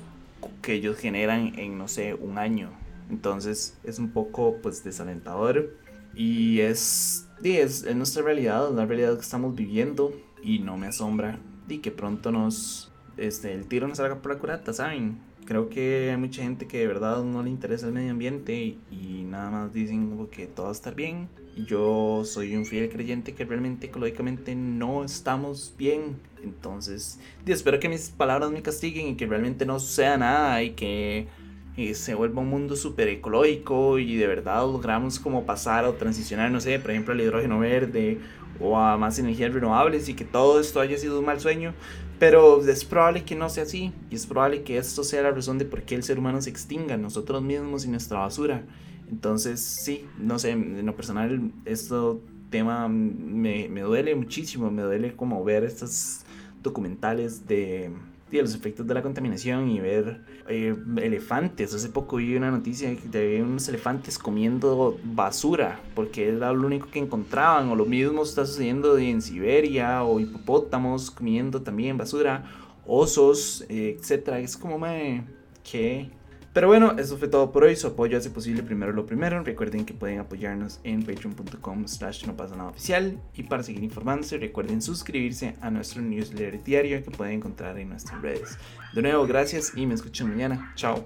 que 0.60 0.74
ellos 0.74 0.98
generan 0.98 1.58
en, 1.58 1.78
no 1.78 1.88
sé, 1.88 2.12
un 2.12 2.36
año. 2.36 2.70
Entonces, 3.10 3.78
es 3.82 3.98
un 3.98 4.10
poco, 4.10 4.58
pues, 4.62 4.84
desalentador. 4.84 5.74
Y 6.14 6.60
es, 6.60 7.26
es, 7.42 7.82
es 7.82 7.96
nuestra 7.96 8.22
realidad, 8.22 8.70
la 8.72 8.84
realidad 8.84 9.14
que 9.14 9.22
estamos 9.22 9.54
viviendo. 9.54 10.12
Y 10.42 10.58
no 10.58 10.76
me 10.76 10.86
asombra 10.86 11.40
y 11.68 11.78
que 11.78 11.90
pronto 11.90 12.30
nos, 12.30 12.92
este, 13.16 13.52
el 13.52 13.66
tiro 13.66 13.88
nos 13.88 13.98
salga 13.98 14.16
por 14.16 14.32
la 14.32 14.38
curata, 14.38 14.72
¿saben? 14.72 15.18
Creo 15.46 15.70
que 15.70 16.10
hay 16.10 16.16
mucha 16.16 16.42
gente 16.42 16.66
que 16.66 16.78
de 16.78 16.86
verdad 16.86 17.22
no 17.22 17.42
le 17.42 17.48
interesa 17.48 17.86
el 17.86 17.92
medio 17.92 18.10
ambiente 18.10 18.54
y, 18.54 19.24
nada 19.26 19.50
más 19.50 19.72
dicen 19.72 20.28
que 20.30 20.46
todo 20.46 20.70
estar 20.70 20.94
bien. 20.94 21.28
Yo 21.56 22.22
soy 22.24 22.54
un 22.54 22.66
fiel 22.66 22.90
creyente 22.90 23.34
que 23.34 23.44
realmente 23.44 23.86
ecológicamente 23.86 24.54
no 24.54 25.04
estamos 25.04 25.74
bien. 25.78 26.16
Entonces, 26.42 27.18
espero 27.46 27.80
que 27.80 27.88
mis 27.88 28.10
palabras 28.10 28.50
me 28.50 28.62
castiguen 28.62 29.08
y 29.08 29.14
que 29.16 29.26
realmente 29.26 29.64
no 29.64 29.80
sea 29.80 30.18
nada 30.18 30.62
y 30.62 30.72
que 30.72 31.28
eh, 31.76 31.94
se 31.94 32.14
vuelva 32.14 32.42
un 32.42 32.48
mundo 32.48 32.76
súper 32.76 33.08
ecológico 33.08 33.98
y 33.98 34.16
de 34.16 34.26
verdad 34.26 34.60
logramos 34.62 35.18
como 35.18 35.44
pasar 35.44 35.84
o 35.86 35.94
transicionar, 35.94 36.50
no 36.50 36.60
sé, 36.60 36.78
por 36.78 36.90
ejemplo, 36.90 37.14
al 37.14 37.20
hidrógeno 37.20 37.58
verde 37.58 38.18
o 38.60 38.76
a 38.78 38.96
más 38.96 39.18
energías 39.18 39.52
renovables 39.52 40.08
y 40.08 40.14
que 40.14 40.24
todo 40.24 40.60
esto 40.60 40.80
haya 40.80 40.98
sido 40.98 41.18
un 41.18 41.26
mal 41.26 41.40
sueño. 41.40 41.74
Pero 42.18 42.66
es 42.66 42.84
probable 42.84 43.24
que 43.24 43.34
no 43.34 43.50
sea 43.50 43.64
así 43.64 43.92
y 44.10 44.14
es 44.14 44.26
probable 44.26 44.62
que 44.62 44.78
esto 44.78 45.04
sea 45.04 45.22
la 45.22 45.30
razón 45.30 45.58
de 45.58 45.66
por 45.66 45.82
qué 45.82 45.94
el 45.94 46.02
ser 46.02 46.18
humano 46.18 46.40
se 46.40 46.50
extinga, 46.50 46.96
nosotros 46.96 47.42
mismos 47.42 47.84
y 47.84 47.88
nuestra 47.88 48.20
basura. 48.20 48.64
Entonces, 49.10 49.60
sí, 49.60 50.06
no 50.18 50.38
sé, 50.38 50.50
en 50.50 50.84
lo 50.84 50.96
personal, 50.96 51.52
esto 51.64 52.20
tema 52.50 52.88
me, 52.88 53.68
me 53.68 53.82
duele 53.82 54.14
muchísimo, 54.14 54.70
me 54.70 54.82
duele 54.82 55.14
como 55.14 55.44
ver 55.44 55.64
estos 55.64 56.20
documentales 56.62 57.46
de, 57.46 57.90
de 58.30 58.42
los 58.42 58.54
efectos 58.54 58.86
de 58.86 58.94
la 58.94 59.02
contaminación 59.02 59.68
y 59.70 59.80
ver 59.80 60.20
eh, 60.48 60.76
elefantes. 60.96 61.72
Hace 61.74 61.88
poco 61.88 62.16
vi 62.16 62.36
una 62.36 62.50
noticia 62.50 62.94
de 63.04 63.42
unos 63.42 63.68
elefantes 63.68 64.18
comiendo 64.18 64.98
basura 65.04 65.80
porque 65.94 66.28
era 66.28 66.52
lo 66.52 66.66
único 66.66 66.88
que 66.90 66.98
encontraban. 66.98 67.68
O 67.68 67.76
lo 67.76 67.86
mismo 67.86 68.22
está 68.22 68.44
sucediendo 68.44 68.98
en 68.98 69.22
Siberia 69.22 70.02
o 70.02 70.18
hipopótamos 70.18 71.10
comiendo 71.10 71.62
también 71.62 71.96
basura, 71.96 72.44
osos, 72.86 73.64
eh, 73.68 73.96
etcétera. 73.98 74.40
Es 74.40 74.56
como, 74.56 74.78
me 74.78 75.24
que 75.70 76.10
pero 76.56 76.68
bueno, 76.68 76.94
eso 76.96 77.18
fue 77.18 77.28
todo 77.28 77.52
por 77.52 77.64
hoy. 77.64 77.76
Su 77.76 77.88
apoyo 77.88 78.16
hace 78.16 78.30
posible 78.30 78.62
primero 78.62 78.90
lo 78.90 79.04
primero. 79.04 79.42
Recuerden 79.44 79.84
que 79.84 79.92
pueden 79.92 80.20
apoyarnos 80.20 80.80
en 80.84 81.02
patreon.com 81.02 81.86
slash 81.86 82.24
no 82.24 82.34
pasa 82.34 82.56
nada 82.56 82.70
oficial. 82.70 83.20
Y 83.34 83.42
para 83.42 83.62
seguir 83.62 83.84
informándose, 83.84 84.38
recuerden 84.38 84.80
suscribirse 84.80 85.54
a 85.60 85.70
nuestro 85.70 86.00
newsletter 86.00 86.64
diario 86.64 87.04
que 87.04 87.10
pueden 87.10 87.34
encontrar 87.34 87.78
en 87.78 87.90
nuestras 87.90 88.22
redes. 88.22 88.56
De 88.94 89.02
nuevo, 89.02 89.26
gracias 89.26 89.74
y 89.76 89.84
me 89.84 89.92
escuchan 89.92 90.30
mañana. 90.30 90.72
Chao. 90.76 91.04